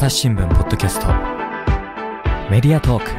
[0.00, 1.08] 朝日新聞ポッドキャスト。
[2.50, 3.10] メディアトーク。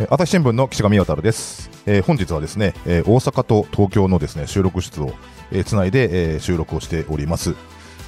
[0.00, 5.12] え朝日新聞の岸上渡です、えー本日はですね、えー大阪と東京のですね収録室を、
[5.52, 7.54] えーつないで、えー収録をしております、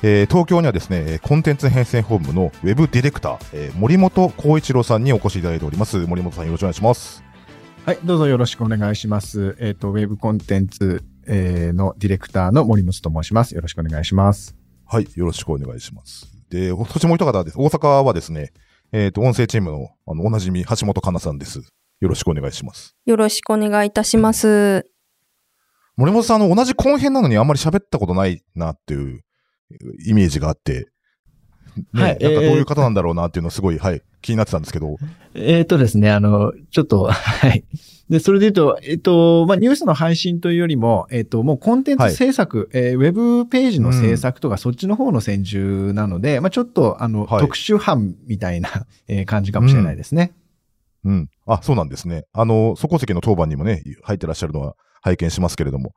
[0.02, 5.98] えー東京にはですねえーコンテンツ編成本部のウェブディレクター、えー森本光一郎さんにお越しいただいております。
[5.98, 7.22] 森本さんよろしくお願いします。
[7.84, 9.56] はい、どうぞよろしくお願いします。
[9.60, 13.54] えっ、と、ウェブコンテンツ、えーのディレクターの森本と申します。
[13.54, 14.56] よろしくお願いします。
[14.88, 18.52] はいよろしくお願いしますでそしてもう一方です大阪はですね
[18.92, 21.58] えっ、と音声チームのあのおなじみ橋本環奈さんです
[21.98, 24.88] よろしくお願いしますよろしくお願いいたします。
[25.96, 29.22] 森本さん、あの、同じ後編なのにあんまり喋ったことないなっていう
[30.06, 30.88] イメージがあって、
[31.92, 34.96] ね、はいなんかどうえーいう方なんだろうなっていうのすごい、はい、気になってたんですけど、
[35.34, 37.64] えっ、とですね、あの、ちょっと、 はい。
[38.08, 50.32] で、それで言うと、えっ、と、まあ、ニュースの配信というよりも、えっ、と、もうコンテンツ制作、えーウェブページの制作とか、そっちの方の専従なので、まあ、ちょっと、あの、はい特殊班みたいな、 えー感じかもしれないですね。
[51.04, 51.28] うん。
[51.46, 52.24] あ、そうなんですね。
[52.32, 55.92] あの、そこ席の当番にもね、入ってらっしゃるのは拝見しますけれども、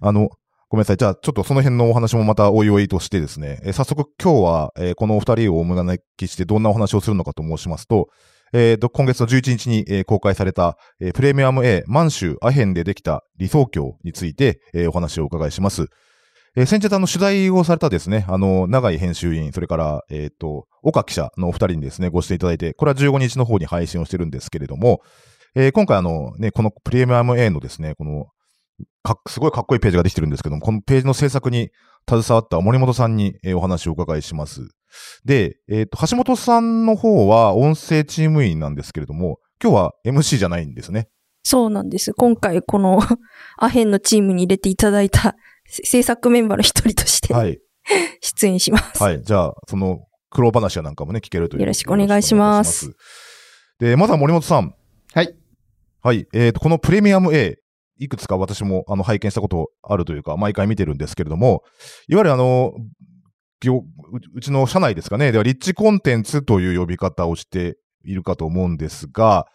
[0.00, 0.30] あの、
[0.72, 0.96] ごめんなさい。
[0.96, 8.08] じゃあ、ちょっとその辺のお話もまたおいおいとしてですね、えー早速今日は、えーこのお二人をお招きしてどんなお話をするのかと申しますと、
[8.54, 15.88] えーと、今月の11日に、えー公開された、えープレミアム A 満州アヘンでできた理想郷について、えーお話をお伺いします。
[16.56, 25.02] えー先日あの取材をされたですね、あの、長井編集員、それから、えっ、と、岡記者のお二人にですね、ご出演いただいて、これは15日の方に配信をしてるんですけれども、
[25.54, 28.28] えー今回あの、ね、このプレミアム A のですね、この、
[29.02, 31.70] かっすごいかっこいいページができてるんですけども、このページの制作に
[32.08, 34.68] 携わった森本さんに、えーお話をお伺いします。
[35.24, 41.08] で、えっ、と、橋本さんの方は音声チーム員なんですけれども、今日は MC じゃないんですね。
[41.42, 42.14] そうなんです。
[42.14, 43.00] 今回この
[43.58, 47.60] アヘンのチームに入れていただいたせ制作メンバーの一人としてはい。
[48.20, 49.02] 出演します。
[49.02, 49.22] はい。
[49.22, 51.60] じゃあ、その、苦労話やなんかもね、聞けるという。
[51.60, 53.06] よろしくお願いしますよろしく
[53.80, 53.92] お願いいたします。
[53.92, 54.74] で、まずは森本さん。
[55.14, 55.34] はい。
[56.00, 56.26] はい。
[56.32, 57.58] えっ、と、このプレミアム A、
[58.02, 61.62] いくつか私も、あの、拝見したことあるというか、毎回見てるんですけれども、
[62.08, 62.72] いわゆるあの、
[63.60, 63.82] 業う
[64.34, 65.30] うちの社内ですかね。
[65.32, 69.46] では、リッチコンテンツという呼び方をしているかと思うんですが、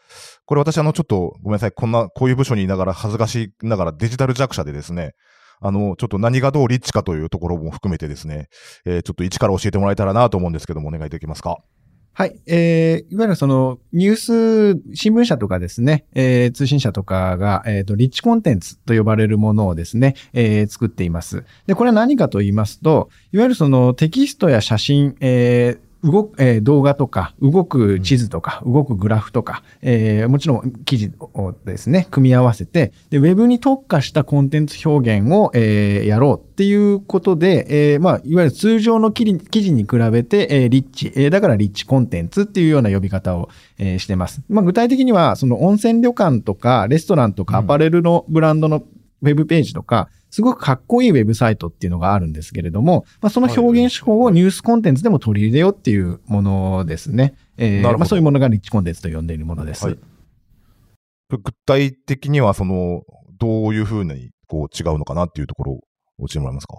[0.46, 1.72] これ私あの、ちょっとごめんなさい。
[1.74, 5.12] こんな、こういう部署にいながら恥ずかしながらデジタル弱者でですね、
[5.59, 8.47] あの、ちょっと何がどうリッチかというところも含めてですね、
[8.86, 11.57] えーちょっと一から教えてもらえたらなと思うんですけども、お願いできますか？
[12.17, 12.39] はい。
[12.47, 21.44] えー、いわゆるその、ニュース、新聞社とかですね、えー、通信社とかが、えっ、と、リッチコンテンツと呼ばれるものをですね、えー、作っています。
[21.67, 44.41] で、これは何かと言いますと、いわゆるそのテキストや写真、えー動く、えー動画とか、動く地図とか、動くグラフとか、えーもちろん記事をですね、組み合わせて、で、ウェブに特化したコンテンツ表現を、えーやろうっていうことで、えーまあ、いわゆる通常の記事に比べて、えーリッチ、えーだからリッチコンテンツっていうような呼び方を、えーしてます。
[44.50, 48.84] まあ、具体的には、その温泉旅館とか、レストランとか、アパレルのブランドの
[49.22, 57.35] ウェブページとか、すごくかっこいいウェブサイトっていうのがあるんですけれども、まあ、その表現手法をニュースコンテンツでも取り入れようっていうものですね。
[57.57, 59.85] えまあ、そういうものがリッチコンテンツと呼んでいるものです。
[59.85, 59.97] はい
[61.29, 63.03] 具体的には、その、
[63.38, 65.81] どういうふうに、こう、違うのかなっていうところを
[66.19, 66.77] 教えてもらえますか？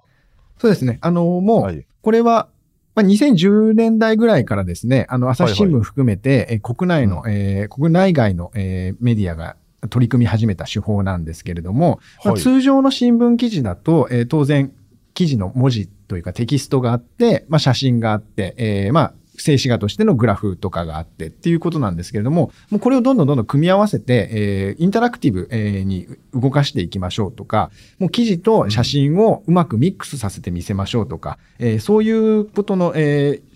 [0.59, 0.99] そうですね。
[1.03, 1.87] あの、もう、はい。
[2.01, 2.49] これは、
[2.95, 9.57] まあ、2010年代ぐらいからですね、あの、朝日新はい聞含めて、えー国内の、えー国内外の、えーメディアが
[9.91, 12.43] 取り組み始めた手法なんですけれども、まあはい。
[12.43, 14.73] 通常の新聞記事だと、えー当然、
[15.15, 33.49] 記事の文字というかテキストがあって、まあ、写真があって、えーまあ、静止画としてのグラフとかがあってっていうことなんですけれども、もうこれをどんどんどんどん組み合わせて、えーインタラクティブ、えーに動かしていきましょうとか、もう記事と写真をうまくミックスさせて見せましょうとか、えーそういうことの、えー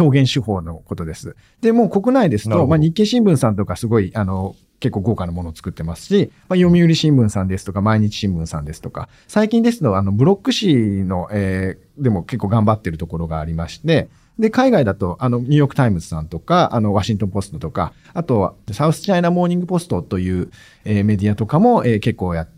[0.00, 1.36] 表現手法のことです。
[1.60, 14.08] で、もう国内ですと、まあ、日経新聞さんとかすごい、あの、結構豪華なものを作ってますし、まあ、読売新聞さんですとか、毎日新聞さんですとか、最近ですと、あの、ブロック紙の、えーでも結構頑張ってるところがありまして、
[14.38, 20.50] で、海外だと、あの、ニューヨークタイムズさんとか、あの、ワシントンポストとか、あとは、サウスチャイナモーニングポストという、
[20.86, 22.48] えーメディアとかも、えー結構や、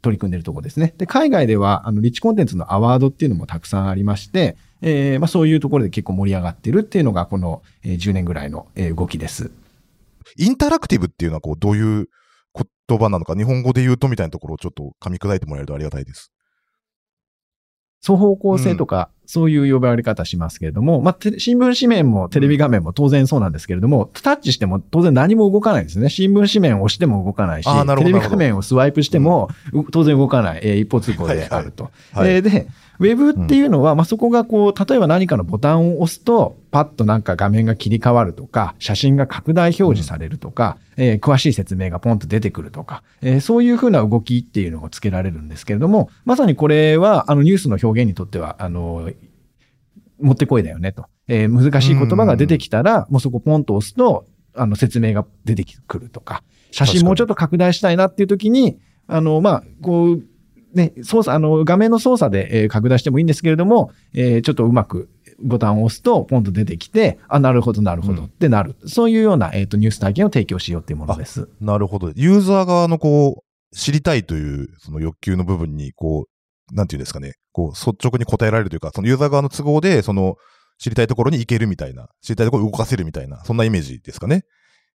[0.00, 0.94] 取り組んでるところですね。
[0.96, 9.50] で、海外では、あの、リッチコンテンツのアワードっていうのもたくさんありまして、えーまあ、そういうところで結構盛り上がってるっていうのが、この、えー10年ぐらいの、えー動きです。
[10.36, 12.08] インタラクティブっていうのは、こう、どういう
[12.88, 16.32] 言葉なのか、日本語で言うとみたいなところをちょっと噛み砕いてもらえるとありがたいです。
[18.00, 26.08] 双方向性とか、そういう呼ばれ方しますけれども、まあ、て新聞紙面もテレビ画面も当然そうなんですけれども、タッチしても当然何も動かないんですね。
[26.08, 31.90] 新聞紙面を押しても動かないし、テレビ画面をスワイプしても、う当然動かない、えー一方通行であると。
[32.14, 32.68] はいえーで、
[33.00, 49.10] ウェブっていうのは、まあ、そこがこう、例えば何かのボタンを押すと、パッとなんか画面が切り替わるとか、写真が拡大表示されるとか、えー詳しい説明がポンと出てくるとか、えーそういうふうな動きっていうのがつけられるんですけれども、まさにこれは、あの、ニュースの表現にとっては、あの、
[50.20, 51.06] もってこいだよねと。
[51.28, 60.22] えー難しい言葉が出てきたら、もうそこポンと押すと、あの、説明が出てくるとか、写真もうちょっと拡大したいなっていう時に、あの、まあ、こう、
[60.74, 65.08] ね、操作、あの、画面の操作で、えー拡大してもいいんですけれども、えーちょっとうまく
[65.40, 68.76] ボタンを押すと、ポンと出てきて、あ、なるほど、なるほどうんってなる。
[68.86, 71.48] そういうような、えっ、と、ニュース体験を提供しようっていうものです。
[71.60, 72.12] なるほど。
[72.14, 76.37] ユーザー側のこう、知りたいという、その欲求の部分に、こう、
[76.72, 80.36] なんていうんですかね、こう、率直に答えられるというか、そのユーザー側の都合で、その、
[80.78, 84.44] 知りたいところに行けるみたいな、知りたいところを動かせるみたいな、そんなイメージですかね。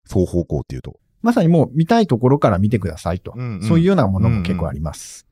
[0.06, 1.00] 双方向っていうと。
[1.22, 3.34] まさにもう見たいところから見てくださいと。
[3.36, 5.26] うんうんそういうようなものも結構あります。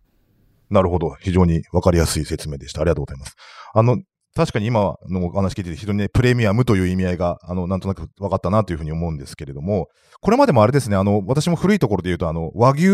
[0.69, 1.15] なるほど。
[1.19, 2.81] 非常にわかりやすい説明でした。
[2.81, 3.35] ありがとうございます。
[3.73, 3.97] あの、
[4.33, 9.87] 確かに今のお話聞いてて、非常にね、プレミアムという意味合いが、あの、なんとなく分かったなというふうに思うんですけれども、
[10.21, 12.85] これまでもあれですね、あの、私も古いところで言うと、あの、和牛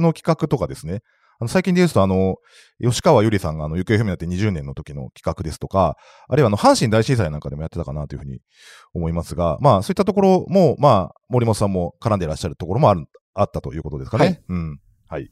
[0.00, 1.00] の企画とかですね、
[1.38, 2.36] あの、最近で言うと、あの、
[2.80, 5.96] 吉川ゆりさんが、あの、行方不明になって20年の時の企画ですとか、
[6.28, 8.40] あるいは、あの、阪神大震災なんかでもやってたかなというふうに
[8.94, 13.04] 思いますが、まあ、そういったところも、まあ、森本さんも絡んでいらっしゃるところもある、
[13.34, 14.24] あったということですかね。
[14.24, 14.80] はいうん。
[15.08, 15.30] はい。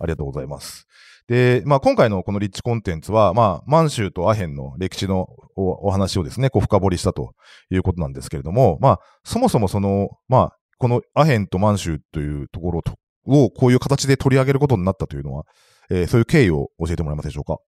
[0.00, 0.86] ありがとうございます。
[1.28, 7.34] で、まあ、今回のこのリッチコンテンツは、まあ、満州とアヘンの歴史のおお話をですね、こう深掘りしたと
[7.70, 12.94] いうことなんですけれども、まあ、そもそもその、まあ、このアヘンと満州というところと
[13.28, 15.44] をこういう形で取り上げることになったというのは、
[15.90, 17.58] えーそういう経緯を教えてもらえますでしょうか？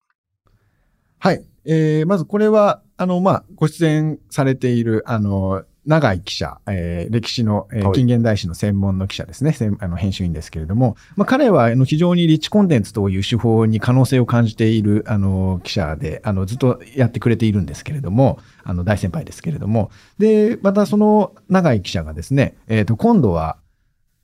[1.18, 1.44] はい。
[1.64, 23.56] えー、まずこれは、あの、まあ、ご出演されている、あの、長井記者、えー歴史の、えーはい近現代史の専門の記者ですね、専あの編集員ですけれども、まあ、彼はあの非常にリッチコンテンツという手法に可能性を感じているあの記者で、あのずっとやってくれているんですけれども、あの大先輩ですけれども、で、またその長井記者がですね、えっ、と、今度は、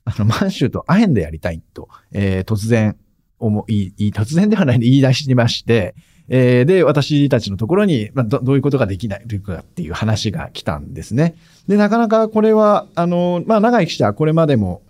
[0.07, 2.95] あの、満州とアヘンでやりたいと、えー突然、
[3.39, 5.95] 思い、突然ではないで言い出しまして、
[6.29, 11.35] えーで、私たちのところに、まあ、どどういうことができないかっていう話が来たんですね。
[11.67, 14.81] で、なかなかこれは、あの、まあ、長生き者はこれまでも、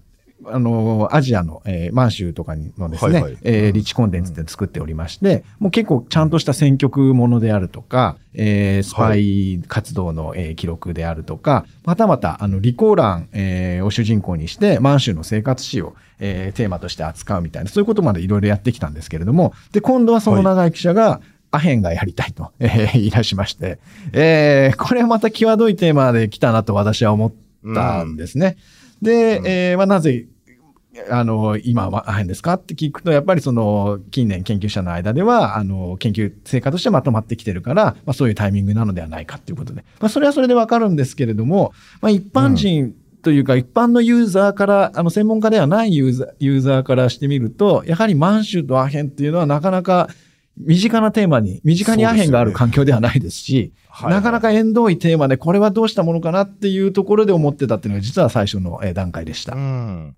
[0.51, 3.37] あの、アジアの、えー満州とかにのですね、はいはい。
[3.43, 23.79] えーリッチコンテンツって作っておりまして、もう結構ちゃんとした選曲ものであるとか、えースパイ活動の、えー記録であるとか、またまた、あの、リコーラン、えーを主人公にして、満州の生活史を、えーテーマとして扱うみたいな、そういうことまでいろいろやってきたんですけれども、で、今度はその長井記者が、アヘンがやりたいと、えー言い出しまして、
[24.13, 28.57] えーこれはまた際どいテーマで来たなと私は思ったんですね。
[29.01, 29.47] で、うん。
[29.47, 30.25] えーまあ、なぜ、
[31.09, 32.53] あの、今はアヘンですか？
[32.53, 50.09] って聞くと、やっぱりその、近年研究者の間では、あの、研究成果としてまとまってきてるから、まあ、そういうタイミングなのではないかっていうことで、まあ、それはそれでわかるんですけれども、まあ、一般人というか、一般のユーザーから、あの、専門家ではないユーザー、ユーザーからしてみると、やはり満州とアヘンっていうのはなかなか、
[50.59, 59.55] 身近なテーマに、身近にアヘンがある環境ではないですし、はいなかなか縁遠いテーマで、これはどうしたものかなっていうところで思ってたっていうのが、実は最初のえー段階でした。
[59.55, 60.15] うん。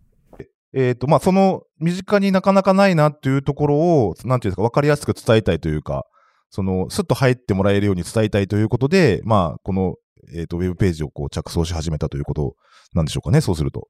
[0.74, 6.05] えっ、と、まあ、その、身近になかなかないなっていうところを、なんていうんですか、わかりやすく伝えたいというか、
[6.51, 9.96] その、スッと入ってもらえるように伝えたいということで、まあ、この、
[10.36, 12.55] えっ、と、ウェブページをこう着想し始めたということ
[12.94, 13.88] なんでしょうかね、そうすると。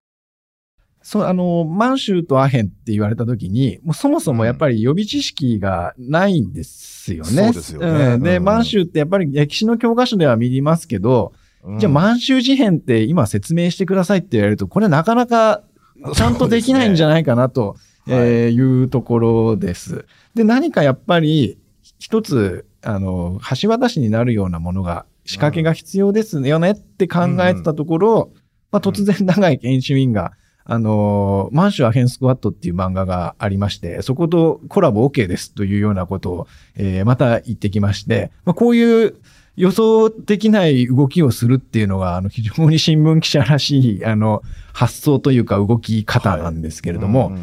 [1.01, 7.29] そう、あの、満州とアヘンって言われたときに、もうそもそもやっぱり予備知識がないんですよね。
[7.29, 15.63] そうですよねんで、うん満州ってやっぱり歴史の教科書では見ますけど、うんじゃあ満州事変って今説明してくださいって言われると、これなかなか
[16.13, 17.75] ちゃんとできないんじゃないかなと、
[18.07, 18.83] えーい。
[18.83, 20.05] うところです。
[20.33, 21.57] で、何かやっぱり
[21.99, 28.31] 一つ、あの、橋渡しになるようなものが、仕掛けが必要ですよねって考えてたところ、
[28.71, 30.33] まあ、突然長い研修員が、
[30.65, 39.15] あの、満州アヘンスクワットっていう漫画がありまして、そことコラボ OK ですというようなことを、えーまた言ってきまして、まあ、こういう
[39.59, 47.33] 予想できない動きをするっていうのが、あの、非常に新聞記者らしい、あの、発想というか動き方なんですけれども、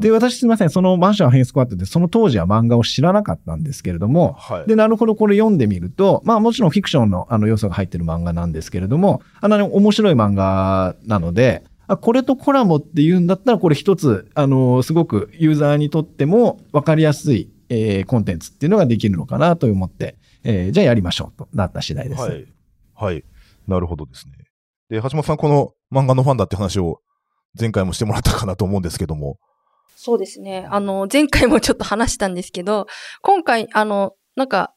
[0.00, 4.66] で、私すみません、そのマンションアヘンスクワットで、その当時は漫画を知らなかったんですけれども、はい。
[4.66, 20.16] で、なるほど、これ読んでみると、まあもちろんフィクションのあの要素が入ってる漫画なんですけれども、あの、面白い漫画なので、あこれとコラボっていうんだったら、これ一つ、あの、すごくユーザーにとっても分かりやすい、えーコンテンツっていうのができるのかなと思って、
[20.46, 22.20] えーじゃあやりましょうとなった次第です。
[22.22, 22.46] はい。
[22.94, 23.24] はい。
[23.66, 24.32] なるほどですね。
[24.88, 27.00] で、橋本さん、この漫画のファンだって話を
[27.58, 29.38] 前回もしてもらったかなと思うんですけども。
[29.96, 30.68] そうですね。
[30.70, 32.86] あの、前回もちょっと話したんですけど、
[33.22, 34.72] 今回、あの、なんか、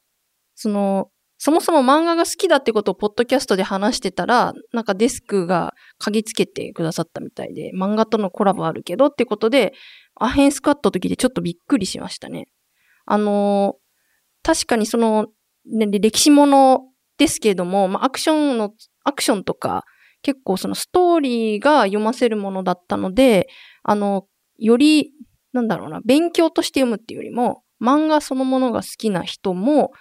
[0.55, 9.73] その、そもそも漫画が好きだってことをポッドキャストで話してたら、なんかデスクが鍵つけてくださったみたいで、漫画とのコラボあるけどってことで、
[10.15, 12.47] アヘンスクワット時でちょっとびっくりしましたね。
[13.05, 13.75] あの、
[14.43, 15.29] 確かにその、ね、
[15.65, 16.81] 歴史もの
[17.17, 18.73] ですけれども、まあ、アクションの、
[19.03, 19.83] アクションとか、
[20.21, 23.47] 結構そのストーリーが読ませるものだったので、
[23.83, 24.25] あの、
[24.57, 25.13] より、
[25.53, 29.91] なんだろうな、勉強として読むっていうよりも、漫画そのものが好きな人も、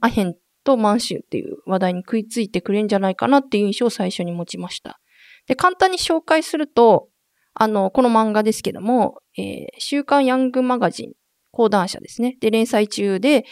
[0.00, 5.00] アヘンと満州っていう話題に食いついてくれるんじゃないかなっていう印象を最初に持ちました。
[5.46, 7.08] で、簡単に紹介すると、
[7.54, 11.12] あの、この漫画ですけども、えー週刊ヤングマガジン、
[11.50, 12.36] 講談社ですね。
[12.40, 13.44] で、連載中で、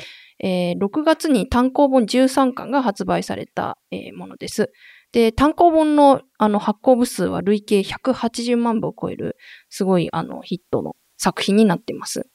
[0.43, 4.73] えー6月に単行本13巻が発売された、えーものです。
[5.13, 6.23] で、単行本の
[6.59, 9.37] 発行部数は累計180万部を超える、
[9.69, 10.11] すごい
[10.45, 12.27] ヒットの作品になっています。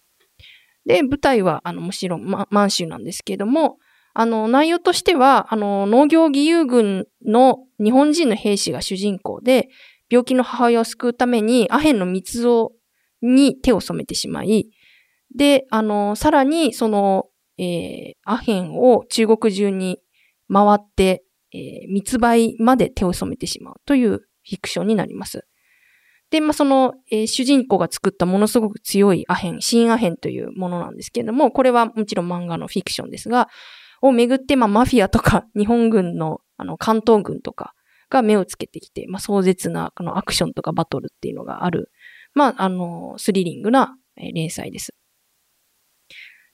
[0.85, 3.77] で、舞台はあのむしろ、ま、満州なんですけれども、
[4.13, 9.69] あの内容としては、あの農業義勇軍の日本人の兵士が主人公で、
[10.09, 12.71] 病気の母親を救うためにアヘンの密造
[13.21, 14.69] に手を染めてしまい、
[15.35, 17.25] で、あの、さらにその、
[17.57, 19.99] えーアヘンを中国中に
[20.51, 21.23] 回って、
[21.53, 25.47] えー密売まで手を染めてしまうというフィクションになります。
[26.29, 33.47] で、まあ、その、えー主人公が作ったものすごく強いアヘン、新アヘンというものなんですけれども、これはもちろん漫画のフィクションですが、
[34.01, 37.73] をめぐって、まあ、マフィアとか、 日本軍の、あの、関東軍とか
[38.09, 41.91] が目をつけてきて、まあ、壮絶な、このアクションとかバトルっていうのがある、
[42.33, 44.93] まあ、あの、スリリングなえー連載です。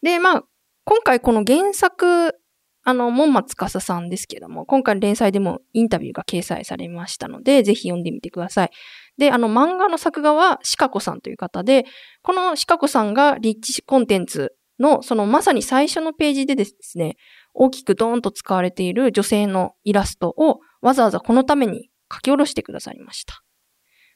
[0.01, 0.43] で、まあ、
[0.85, 2.35] 今回この原作、
[2.83, 8.69] あの、門松司さんですけども、今回の連載でもインタビューが掲載されましたので、ぜひ読んでみてください。
[9.17, 11.85] で、あの、漫画の作画はシカコさんという方で、
[12.21, 17.15] このシカコさんがリッチコンテンツの、そのまさに最初のページでですね、
[17.53, 23.43] 大きくドーンと使われている女性のイラストをわざわざこのために書き下ろしてくださいました。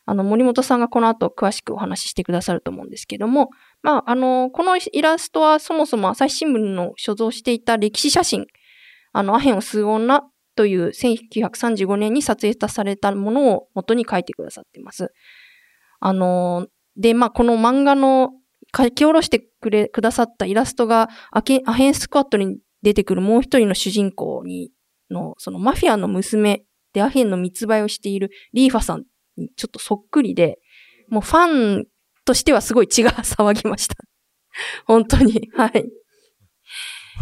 [0.10, 3.50] あの、森本さんがこの後詳しくお話ししてくださると思うんですけども、
[3.82, 8.48] まあ、あの、このイラストはそもそも朝日新聞の所蔵していた歴史写真、
[9.14, 10.24] あの、アヘンを吸う女
[10.56, 15.14] という1935年に撮影されたものを元に書いてくださっています。
[16.00, 16.68] あの、
[16.98, 18.32] で、まあ、この漫画の
[18.76, 24.72] 書き下ろしてくれ、くださったイラストがアアヘンスクワットに出てくるもう一人の主人公に、
[25.10, 29.04] の、そのマフィアの娘でアヘンの密売をしているリーファさん
[29.38, 30.60] にちょっとそっくりで、
[31.10, 31.86] もうファン
[32.28, 33.96] としてはすごい血が騒ぎました。
[34.86, 35.50] 本当に。
[35.56, 35.86] はい。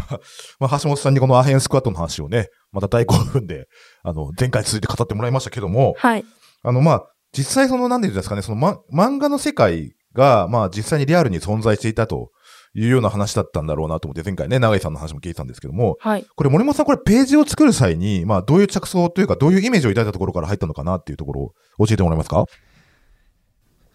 [0.60, 3.66] まあ、橋本さんにこのアヘンスクワットの話をね、また大興奮で、
[4.02, 6.24] あの、前回続いて語ってもらいましたけども、はい。
[6.62, 12.30] あの、まあ、実際その、なんていうんですかね、その、ま、漫画の世界が、まあ、実際にリアルに存在していたと
[12.74, 16.26] いうような話だったんだろうなと思って、前回ね、長井さんの話も聞いてたんですけども、はい。
[16.36, 21.40] これ森本さん、これページを作る際に、まあ、どういう着想というか、どういうイメージを抱いたところから入ったのかなっていうところ
[21.78, 22.44] を教えてもらえますか？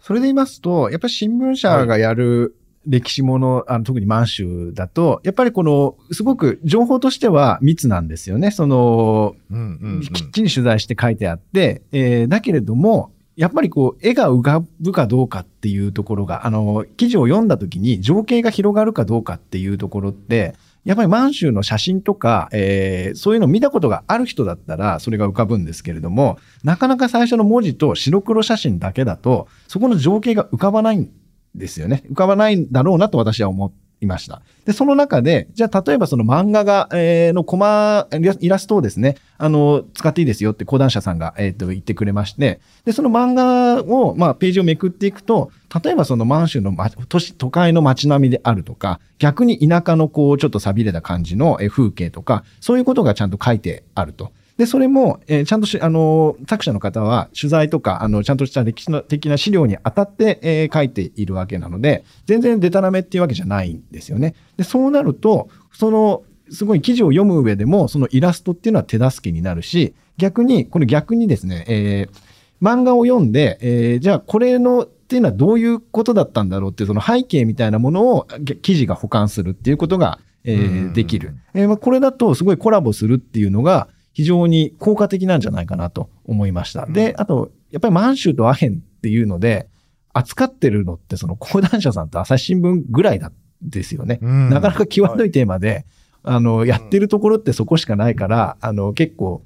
[0.02, 2.56] それで言いますと、やっぱり新聞社がやる
[2.86, 8.50] 歴史もの、あの特に満州だと、やっぱりこの、すごく情報としては密なんですよね。
[8.50, 10.00] その、うんうん、うん。
[10.00, 31.10] きっちり取材して書いてあって、えーだけれども、やっぱりこう、絵が浮かぶかどうかっていうところが、あの、記事を読んだ時に情景が広がるかどうかっていうところって、やっぱり満州の写真とか、えーそういうのを見たことがある人だったら、それが浮かぶんですけれども、なかなか最初の文字と白黒写真だけだと、そこの情景が浮かばないん
[31.54, 32.02] ですよね。
[32.10, 33.72] 浮かばないんだろうなと私は思っ
[34.02, 34.42] いました。
[34.66, 38.08] で、その中で、じゃあ例えばその漫画が、えーのコマ、
[38.40, 45.50] イラストをですね、あの、使っていいですよって講談社さんが、えっ、と、言ってくれまして、で、その漫画を、まあ、ページをめくっていくと、
[45.82, 46.76] 例えばその満州の、
[47.08, 54.32] 都市、都会の街並みであるとか、逆に田舎のこう、ちょっと寂れた感じの風景とか、そういうことがちゃんと書いてあると。
[54.58, 64.34] で、それも、えーちゃんとし、あのー作者の方は取材とか、あの、ちゃんとした歴史の的な資料に当たって、えー書いているわけなので、全然デタラメっていうわけじゃないんですよね。
[64.56, 72.32] で、そうなると、その、すごい記事を読む上でも、そのイラストっていうのは手助けになるし、逆に、これ逆にですね、えー
[72.62, 81.34] 漫画を読んで、えーじゃあこれのっていうのはどういうことだったんだろうっていうその背景みたいなものをぎ記事が保管するっていうことが、えーうんできる。
[81.54, 86.86] えーまあ、これだとすごいコラボするっていうのが非常に効果的なんじゃないかなと思いました。
[86.86, 89.68] で、あと、やっぱり満州とアヘンっていうので、
[90.12, 94.18] 扱ってるのってその講談社さんと朝日新聞ぐらいだですよね。
[94.20, 95.86] うんなかなか際どいテーマで、
[96.22, 99.42] あの、やってるところってそこしかないから、あの、結構、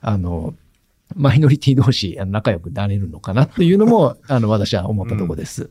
[0.00, 0.54] あの、
[1.14, 5.70] マイノリティ同士仲良くなれるのかなっていうのも、あの、私は思ったところです。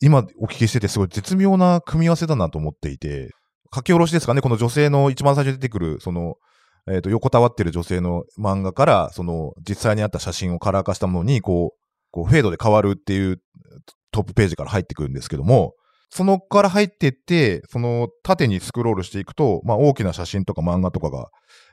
[0.00, 3.30] 今お聞きしててすごい絶妙な組み合わせだなと思っていて、
[3.74, 6.36] 書き下ろしですかね、この女性の一番最初に出てくる、その、
[6.88, 11.78] えっ、と、横たわってる女性の漫画から、その、実際にあった写真をカラー化したものに、こう、
[12.10, 13.40] こう、フェードで変わるっていう
[14.10, 15.74] トップページから入ってくるんですけども、
[16.12, 21.28] そのから入ってって、その縦にスクロールしていくと、まあ大きな写真とか漫画とかが、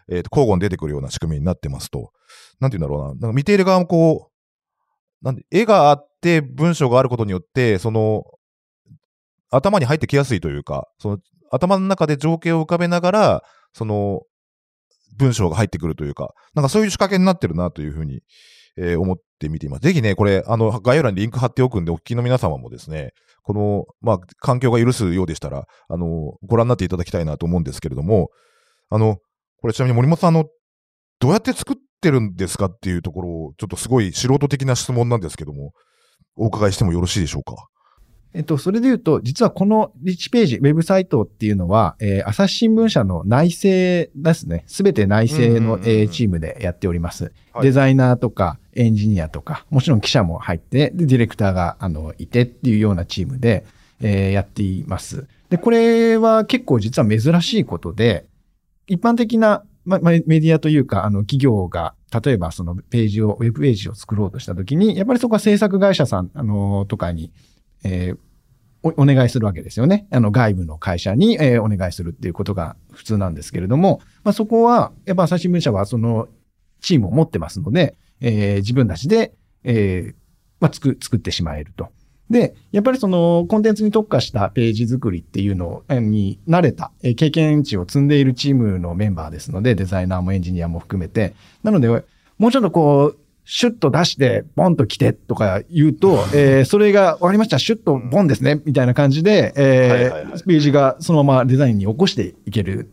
[0.10, 2.12] えっ、と、交互に出てくるような仕組みになってますと。
[2.60, 3.14] なんて言うんだろうな。
[3.14, 8.24] なんか見ている側もこう、なんで、絵があって文章があることによって、その、
[9.50, 11.18] 頭に入ってきやすいというか、その、
[11.52, 13.44] 頭の中で情景を浮かべながら、
[13.74, 14.22] その、
[15.18, 18.22] 文章が入ってくるというか、なんかそういう仕掛けになってるなというふうに、
[18.78, 19.82] えー思って見ています。
[19.82, 28.30] ぜひね、これ、あの、概要欄にリンク貼っておくんで、お聞きの皆様もですね、この、まあ、環境が許すようでしたら、あの、ご覧になっていただきたいなと思うんですけれども、
[28.90, 29.18] あの、
[29.62, 30.46] これちなみに森本さん、あの、
[31.20, 35.72] どうやって作ってるんですかっていうところを、ちょっとすごい素人的な質問なんですけども、
[36.38, 37.68] お伺いしてもよろしいでしょうか？
[38.34, 44.64] えっと、それで言うと、実はこのリッチページ、ウェブサイトっていうのは、えー朝日新聞社の内製ですね。
[44.68, 47.26] すべて内製の、えーチームでやっております。
[47.54, 53.66] はいデザイナーとかエンジニアとか、もちろん記者も入って、で、ディレクターが、あの、いてっていうようなチームで、
[54.00, 55.26] えーやっています。
[55.50, 58.26] で、これは結構実は珍しいことで、
[58.86, 67.32] 一般的な、ま、まメディアというか、あの、企業が、例えばそのページを、ウェブページを作ろうとしたときに、やっぱりそこは制作会社さん、あの、とかに、
[67.84, 68.18] えー
[68.84, 70.08] おお願いするわけですよね。
[70.12, 76.28] あの、外部の会社に、えーお願いするっていうことが普通なんですけれども、まあ、そこは、やっぱ朝日新聞社はその
[76.80, 80.16] チームを持ってますので、えー自分たちで、えー
[80.60, 81.90] まあ、作、作ってしまえると。
[82.30, 91.34] で、やっぱりそのコンテンツに特化したページ作りっていうのに慣れた、えー経験値を積んでいるチームのメンバーですので、デザイナーもエンジニアも含めて。
[91.64, 91.88] なので、
[92.38, 100.12] もうちょっとこう、シュッと出して、ボンと来てとか言うと、 えーそれが、わかりました、シュッとボンですね、みたいな感じで、え
[100.46, 102.90] ページがそのままデザインに起こしていける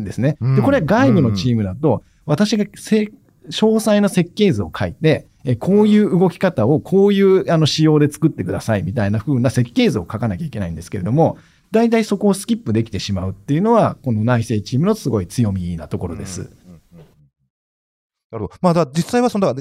[0.00, 0.36] んですね。
[0.40, 3.10] うんで、これは外部のチームだと、私がせ
[3.50, 11.38] 詳細な設計図を書いて、えこういう動き方をこういうあの仕様で作ってくださいみたいな風な設計図を書かなきゃいけないんですけれども、
[11.70, 16.50] 大体そこをスキップできてしまうっていうのは、この内政チームのすごい強みなところです。
[18.30, 18.50] なるほど。
[18.62, 19.54] まあ、だ実際はその、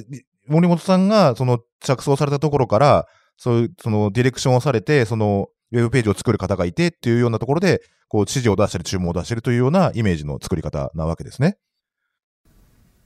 [0.47, 11.57] 森本さんが、その、着想されたところから、そういう、その、ディレクションをされて、その、ウェブページを作る方がいてっていうようなところで、こう、指示を出したり注文を出してるというようなイメージの作り方なわけですね。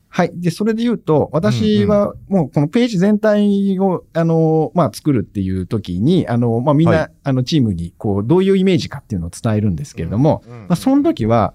[0.09, 0.31] はい。
[0.33, 11.53] で、それで言うと、私はもうこのページ全体を、あの、まあ、作るっていう時に、あの、まあ、みんな、はいあの、チームに、こう、どういうイメージかっていうのを伝えるんですけれども、うん、まあ、その時は、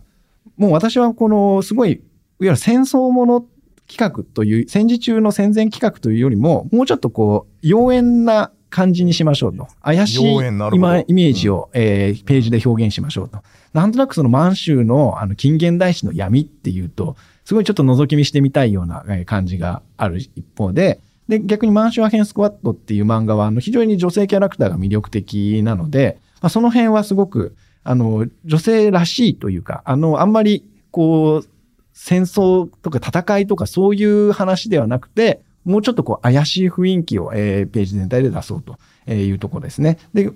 [0.57, 2.01] もう私はこの、すごい、いわ
[2.41, 3.45] ゆる戦争もの
[3.88, 9.69] 企画という、戦時中の戦前企画というよりも、もうちょっとこう、妖艶な感じにしましょうと。
[9.83, 10.35] 怪しい
[10.73, 13.43] 今イメージを、えーページで表現しましょうと。
[13.73, 31.49] なんとなくその満州のあの近現代史の闇っていうと、すごいちょっと覗き見してみたいような感じがある一方で、で、逆に満州アヘンスクワットっていう漫画は、あの、非常に女性キャラクターが魅力的なので、まあ、その辺はすごく、あの、女性らしいというか、あの、あんまり、こう、
[31.95, 39.99] 戦争とか戦いとかそういう話ではなくて、もうちょっとこう怪しい雰囲気を、えーページ全体で出そうというところですね。
[40.13, 40.31] で、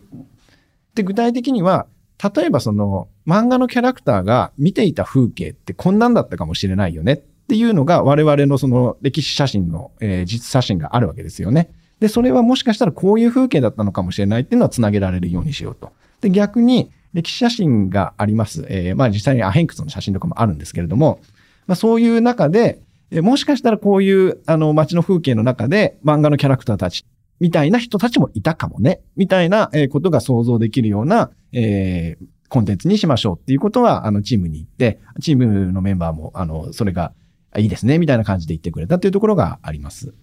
[0.95, 1.87] で具体的には、
[2.22, 11.70] 例えばその漫画のキャラクターが見ていた風景ってこんなんだったかもしれないよねっていうのが我々のその歴史写真の、えー実写真があるわけですよね。
[12.00, 15.92] で、それはもしかしたらこういう風景だったのかもしれないっていうのはつなげられるようにしようと。
[16.20, 18.66] で、逆に歴史写真があります。
[18.68, 21.20] えーまあ実際にアヘンクスの写真とかもあるんですけれども、
[21.68, 22.81] まあそういう中で、
[23.12, 27.05] えもしかしたらこういうあの街の風景の中で漫画のキャラクターたち
[27.40, 37.12] みたいな人たちもいたかもね、みたいなことが想像できるような、えーコンテンツにしましょうっていうことは、あの、チームに行って、チームのメンバーも、あの、それが
[37.57, 40.14] いいですね、みたいな感じで言ってくれたっていうところがあります。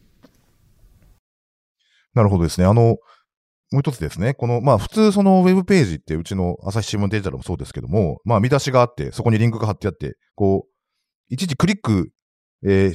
[2.13, 2.67] なるほどですね。
[2.67, 2.97] あの、
[3.71, 4.35] もう一つですね。
[4.35, 12.11] この、まあ普通そのウェブページってうちの朝日新聞デジタルもそうですけども、まあ見出しがあって、そこにリンクが貼ってあって、こう、いちいちクリック、
[12.63, 12.93] えー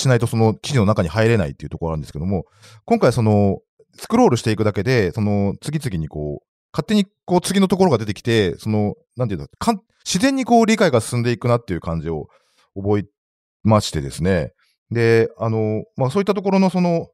[0.00, 2.44] しないとその記事の中に入れないっていうところなんですけども、
[2.84, 3.58] 今回その、
[3.96, 12.28] スクロールしていくだけで、その、次々にこう、勝手にこう次のところが出てきて、その、なんていうんだかん自然にこう理解が進んでいくなっていう感じを
[12.76, 13.04] 覚え
[13.62, 14.52] ましてですね。
[14.90, 17.08] で、あの、まあそういったところのその、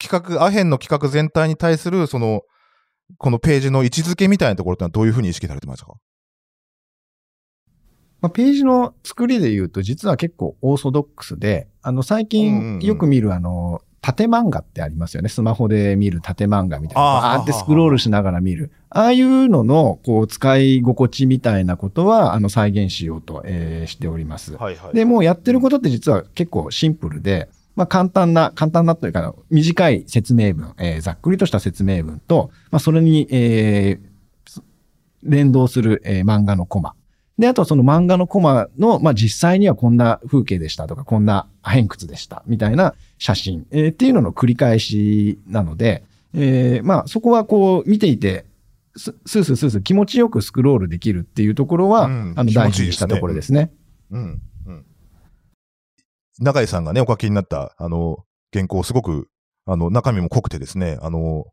[0.00, 2.42] 企画、アヘンの企画全体に対する、その、
[3.16, 5.94] このページの位置づけみたいなところってのはどういうふうに意識されてましたか？
[8.20, 15.28] まあ、ページの作りで言うと、実は結構オーソドックスで、あの、最近よく見るあの、縦漫画ってありますよね。
[15.28, 17.02] スマホで見る縦漫画みたいな。
[17.02, 18.70] あーあーってスクロールしながら見る。
[18.90, 24.54] ああいうのの、こう、使い心地みたいなことは、あの、再現しようと、えーしております。
[24.56, 34.08] はいはいで、もうやってることって実は結構シンプルで、まあ簡単な、簡単なというか、短い説明文、えーざっくりとした説明文と、まあそれに、えー
[35.24, 36.94] 連動する、えー漫画のコマ。
[37.38, 46.02] で、あとはその漫画のコマの、まあ実際にはこんな風景でしたとか、こんな人物でした、みたいな写真、えーっていうのの繰り返しなので、
[46.34, 48.44] えーまあそこはこう見ていて、
[48.96, 53.70] ススースースースー気持ちよくスクロールできるっていうところは、うんあの大事にしたところですね。
[54.10, 54.40] うん。
[54.66, 54.84] うん。
[56.40, 59.28] 中井さんがね、お書きになった、あの、原稿、すごく、
[59.66, 61.46] あの、中身も濃くてですね、あの、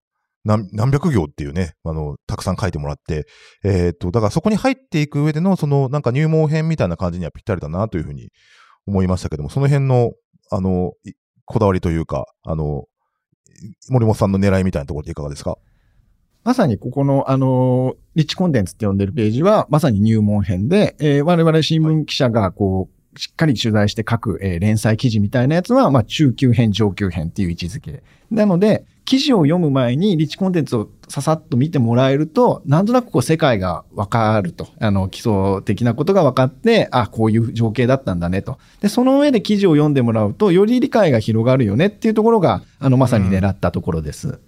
[0.46, 3.26] 何百行っていうね、あの、たくさん書いてもらって、
[3.64, 8.30] えーっと、だからそこに入っていく上での、その、なんか入門編みたいな感じにはぴったりだなというふうに
[8.86, 10.12] 思いましたけども、その辺の、
[10.52, 10.94] あの、
[11.46, 12.86] こだわりというか、あの、
[13.90, 15.58] 森本さんの狙いみたいなところでいかがですか？
[16.44, 28.04] まさにここの、あの、リッチコンテンツって呼んでるページは、まさに入門編で、えー我々新聞記者が、こう、しっかり取材して書く、えー連載記事みたいなやつは、まあ、中級編、上級編っていう位置づけ。
[28.30, 34.68] なので、記事を読む前にリッチコンテンツをささっと見てもらえると、なんとなくこう世界がわかると。
[34.80, 38.58] あの、基礎的なことが分かって、あ、こういう情景だったんだねと。
[38.82, 44.40] で、その上で記事を読んでもらうと、より理解が広がるよねっていうところが、あの、まさに狙ったところです。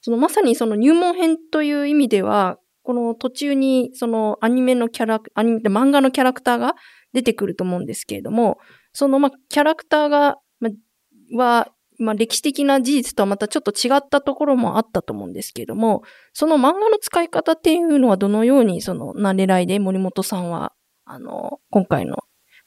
[0.00, 6.74] そのまさにその入門編という意味では、この途中にそのアニメのキャラク、アニメって漫画のキャラクターが
[7.14, 8.58] 出てくると思うんですけれども、
[8.92, 16.02] そのまあキャラクターが、まあ、は、まあ歴史的な事実とはまたちょっと違ったところもあったと思うんですけれども、
[16.32, 20.72] その漫画の使い方っていうのはどのようにそのな狙いで森本さんは、
[21.04, 22.18] あの、今回の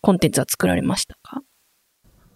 [0.02, 1.42] コンテンツは作られましたか？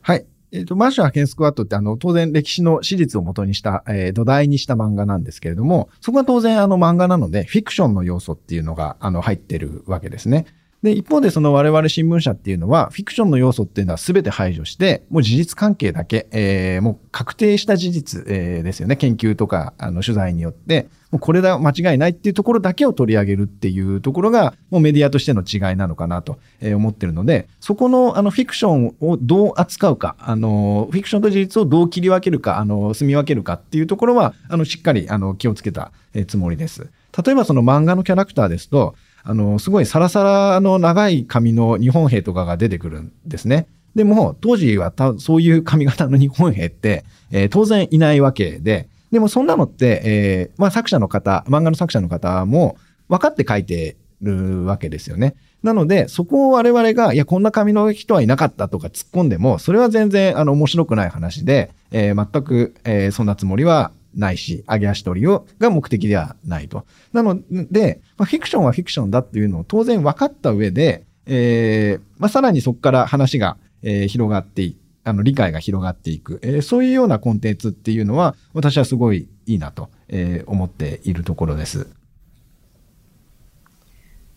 [0.01, 0.25] はい。
[0.53, 10.45] えっ、と、マッシュ派遣スクワットってあの、当然歴史の史実を元にした、えー土台にした漫画なんですけれども、そこは当然あの漫画なので、フィクションの要素っていうのが、あの、入ってるわけですね。
[10.83, 18.95] で、一方でその我々新聞社っていうのは、フィクションの要素っていうのは全て排除して、もう事実関係だけ、えーもう確定した事実、えーですよね。
[18.95, 36.89] 研究とか、あの、取材によって、もうこれだ、間違いないっていうところだけを取り上げるっていうところが、もうメディアとしての違いなのかなとえー思ってるので、そこの、あの、フィクションをどう扱うか、あの、フィクションと事実をどう切り分けるか、あの、住み分けるかっていうところは、あの、しっかり、あの、気をつけた、えつもりです。
[37.25, 43.67] 例えばその漫画のキャラクターですと、あの、すごいサラサラの長い髪の日本兵とかが出てくるんですね。
[43.95, 52.77] でも、当時はたそういう髪型の日本兵って、えー当然いないわけで、でもそんなのって、えーまあ作者の方、漫画の作者の方も
[53.09, 55.35] 分かって書いてるわけですよね。
[55.61, 66.85] なので、そこを我々が、いや、こんな髪の人はいなかったとか突っ込んでも、それは全然、あの、面白くない話で、えー全く、えーそんなつもりはないし、揚げ足取りを、が目的ではないと。
[67.13, 81.87] なので、まあ、フィクションはフィクションだっていうのを当然分かった上で、えーまあ、さらにそこから話が、えー広がっていあの、理解が広がっていく、えーそういうようなコンテンツっていうのは、私はすごいいいなと、えー思っているところです。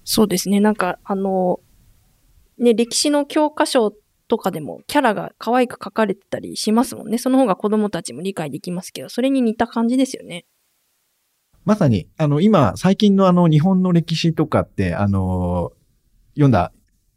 [0.04, 0.60] そうですね。
[0.60, 1.60] なんか、あの、
[2.58, 3.92] ね、歴史の教科書
[4.34, 7.18] とかでもキャラが可愛く描かれてたりしますもんね。
[7.18, 10.44] その方が子供たちも理解できますけど、それに似た感じですよね。
[11.64, 15.72] まさに、あの、今、最近のあの、日本の歴史とかって、あの、
[16.34, 16.72] 読んだ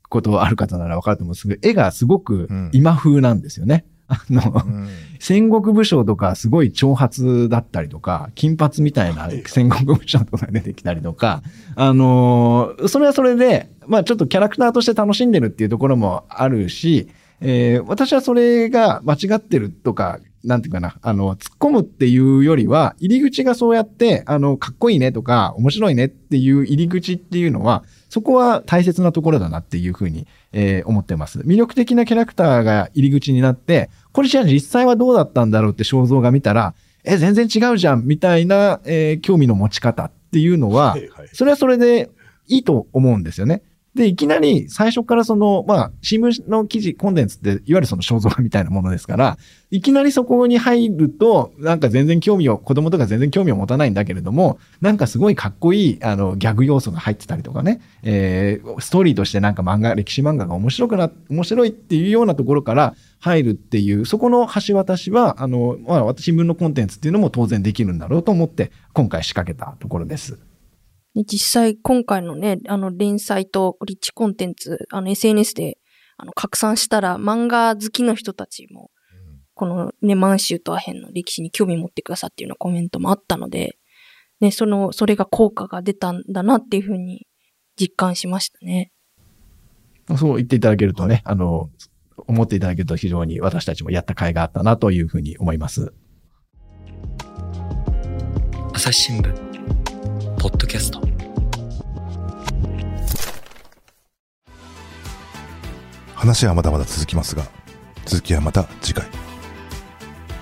[0.09, 3.87] ことある方ならわかると思うんですけど、絵がすごくうん今風なんですよね。
[4.07, 4.87] あの、うん。
[5.19, 11.41] 戦国武将とかすごい長髪だったりとか、金髪みたいな戦国武将とか出てきたりとか、
[11.75, 17.09] あのーそれはそれで、まあちょっとキャラクターとして楽しんでるっていうところもあるし、
[17.41, 31.39] えー私はそれが間違ってるとか、なんていうかな、あの、突っ込むっていうよりは、入り口がそうやって、あの、かっこいいねとか、面白いねっていう入り口っていうのは、そこは大切なところだなっていうふうに、えー思ってます。
[31.39, 40.95] 魅力的なキャラクターが入り口になって、これじゃあ実際はどうだったんだろうって肖像が見たら、え、全然違うじゃんみたいな、えー興味の持ち方っていうのは、
[41.33, 42.09] それはそれで
[42.47, 43.61] いいと思うんですよね。
[43.97, 49.37] で、いきなり最初からその、まあ、新聞の記事、コンテンツって、いわゆるその肖像画みたいなものですから、
[49.71, 70.37] いきなりそこに入ると、なんか全然興味を、子供とか全然興味を持たないんだけれども、なんかすごいかっこいい、あの、ギャグ要素が入ってたりとかね、えー、ストーリーとしてなんか漫画、歴史漫画が面白くな、面白いっていうようなところから入るっていう、そこの橋渡しは、あの、まあ、新聞のコンテンツっていうのも当然できるんだろうと思って、今回仕掛けたところです。
[71.17, 75.79] で実際今回のね、あの連載とリッチコンテンツ、あの SNS で
[76.15, 78.91] あの拡散したら漫画好きの人たちも、
[79.55, 83.79] このね、満州とアヘンの歴史に興味持ってくださっていうようなコメントもあったので、
[84.41, 87.25] ね、その、それが効果が出たんだなっていうふうに
[87.79, 88.91] 実感しましたね。
[90.15, 91.71] そう言っていただけるとね、あの、
[92.27, 95.91] 思っていただけると非常に私たちもやった甲斐があったなというふうに思います。
[98.75, 99.46] 朝日新聞
[100.39, 101.01] ポッドキャスト
[106.15, 107.43] 話はまだまだ続きますが、
[108.05, 109.07] 続きはまた次回。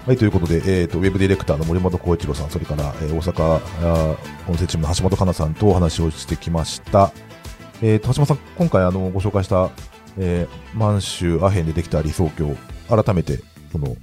[0.05, 7.11] はい、ということで、えっ、と、ウェブディレクターの森本光一郎さん、それから、えー大阪音声チームの橋本香奈さんとお話をしてきました。
[7.81, 9.69] えっ、と、橋本さん、今回、あの、ご紹介した、
[10.17, 12.55] えー満州アヘンでできた理想郷、
[12.89, 13.39] 改めて、
[13.71, 13.95] その、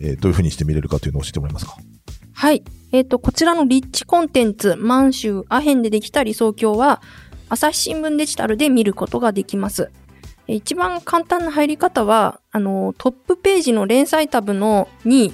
[0.00, 1.76] えーどういうふうにして見れるかというのを教えてもらえますか？
[2.36, 2.62] はい。
[2.92, 7.00] えっ、と、こちらのリッチコンテンツ、満州アヘンでできた理想郷は、
[7.48, 9.90] 朝日新聞デジタルで見ることができます。
[10.46, 15.32] 一番簡単な入り方は、あの、トップページの連載タブのに、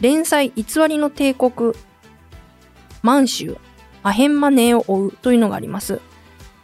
[0.00, 1.74] 連載偽りの帝国、
[3.02, 3.58] 満州、
[4.02, 6.00] アヘンマネーを追うというのがあります。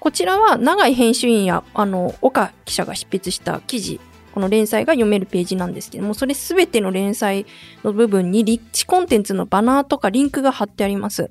[0.01, 4.01] こちらは長井編集員や、あの、岡記者が執筆した記事、
[4.35, 7.47] この連載が読めるページなんですけども、それすべての連載
[7.85, 11.31] の部分にリッチコンテンツのバナーとかリンクが貼ってあります。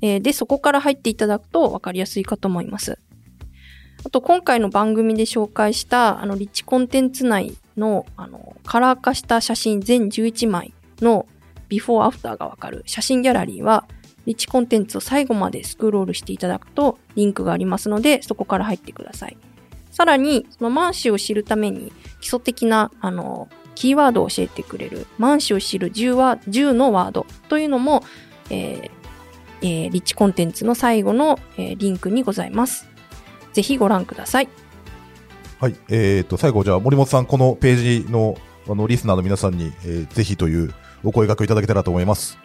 [0.00, 2.98] えーで、そこから入っていただくと分かりやすいかと思います。
[4.04, 11.28] あと、今回の番組で紹介した、あの、リッチコンテンツ内の、あの、カラー化した写真全11枚の
[11.68, 13.86] ビフォーアフターがわかる写真ギャラリーは、
[14.26, 19.36] リッチコンテンツを最後までスクロールしていただくとリンクがありますので、そこから入ってください。
[19.96, 28.04] さらに、その満州を知るために基礎的な、あの、キーワードを教えてくれる、満州を知る10ワ10のワードというのも、
[28.50, 28.90] えー
[29.62, 32.86] えーリッチコンテンツの最後の、えーリンクにございます。
[33.54, 34.50] ぜひご覧ください。
[35.60, 35.76] はい。
[35.88, 38.36] えっ、と、最後、じゃあ、森本さん、このページの、
[38.68, 42.36] あの、リスナーの皆さんに、えーぜひというお声掛けいただけたらと思います。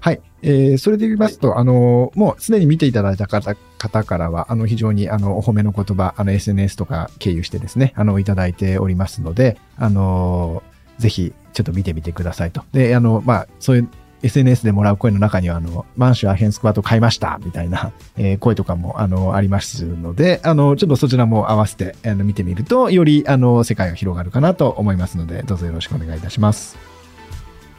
[0.00, 0.20] はい。
[0.42, 10.62] えー、それで言いますと、あの、もうすでに見ていただいた方方からは、あの、非常に、あの、お褒めの言葉、あの、SNS とか経由してですね、あの、いただいておりますので、あの、
[10.98, 12.62] ぜひ、ちょっと見てみてくださいと。
[12.72, 13.88] で、あの、まあ、そういう、
[14.22, 26.76] SNS でもらう声の中には、あの、満州アヘンスクワット買いましたみたいな、 えー声とかも、あの、ありますので、あの、ちょっとそちらも合わせて、あの、見てみると、より、あの、世界が広がるかなと思いますので、どうぞよろしくお願いいたします。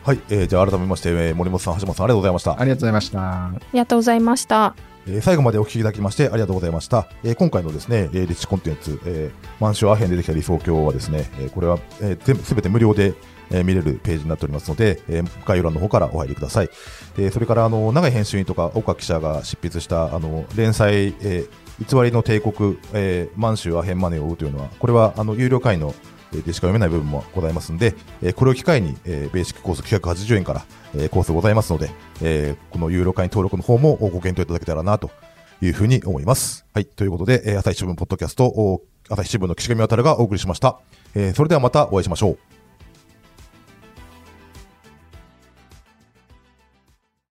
[0.03, 0.19] はい。
[0.29, 2.63] えーじゃあ、改めまして、えー森本さん、橋本さん、ありがとうございましたあ。
[2.65, 3.19] りがとうございました。
[3.21, 4.92] ありがとうございました。
[5.07, 7.07] えー最後までお聞きいただきましてありがとうございました。
[7.23, 13.13] えー今回のですね、えーリッチコンテンツ、えー、満州アヘンでできた理想郷はですね、えーこれは、えー全部すべて無料で、
[13.51, 16.69] えー見れるページになっておりますので、えー概要欄の方からお入りください。
[17.17, 21.49] でそれから、あの、長井編集員とか岡記者が執筆した、あの、連載、えー
[21.89, 25.93] 偽りの帝国、えー満州アヘンマネーを追うというのは、これは、あの、有料会員の
[26.41, 30.65] でしか読めない部分もございますので、えこれを機会に、えベーシックコース980円から、
[30.97, 31.91] えコースございますので、
[32.21, 35.11] えこの有料会員登録の方もご検討いただけたらなと
[35.61, 36.65] いうふうに思います。
[36.73, 36.85] はい。
[36.85, 40.79] ということで、え朝日新聞ポッドキャスト、お朝日新聞の岸上渡がお送りしました。
[41.15, 42.52] えそれではまたお会いしましょう。